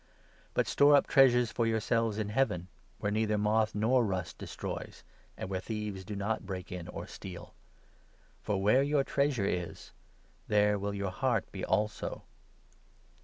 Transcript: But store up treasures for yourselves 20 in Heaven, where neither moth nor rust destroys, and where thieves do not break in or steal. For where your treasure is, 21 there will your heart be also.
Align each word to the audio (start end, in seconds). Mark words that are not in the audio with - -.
But 0.55 0.65
store 0.65 0.95
up 0.95 1.05
treasures 1.05 1.51
for 1.51 1.67
yourselves 1.67 2.17
20 2.17 2.27
in 2.27 2.33
Heaven, 2.33 2.67
where 2.97 3.11
neither 3.11 3.37
moth 3.37 3.75
nor 3.75 4.03
rust 4.03 4.39
destroys, 4.39 5.03
and 5.37 5.47
where 5.47 5.59
thieves 5.59 6.03
do 6.03 6.15
not 6.15 6.43
break 6.47 6.71
in 6.71 6.87
or 6.87 7.05
steal. 7.05 7.53
For 8.41 8.59
where 8.59 8.81
your 8.81 9.03
treasure 9.03 9.45
is, 9.45 9.91
21 10.47 10.47
there 10.47 10.79
will 10.79 10.95
your 10.95 11.11
heart 11.11 11.51
be 11.51 11.63
also. 11.63 12.23